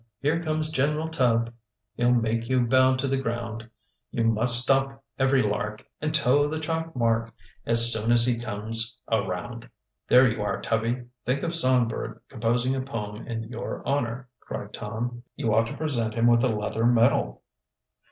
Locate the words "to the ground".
2.95-3.69